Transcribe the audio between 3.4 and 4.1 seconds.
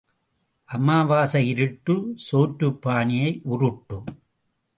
உருட்டு.